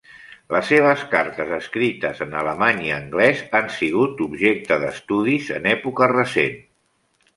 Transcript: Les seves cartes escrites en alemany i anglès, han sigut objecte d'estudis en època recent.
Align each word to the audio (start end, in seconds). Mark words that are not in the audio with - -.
Les 0.53 0.69
seves 0.69 1.01
cartes 1.09 1.51
escrites 1.57 2.23
en 2.25 2.33
alemany 2.41 2.81
i 2.87 2.91
anglès, 2.95 3.43
han 3.59 3.69
sigut 3.75 4.25
objecte 4.29 4.81
d'estudis 4.85 5.53
en 5.61 5.69
època 5.77 6.09
recent. 6.15 6.59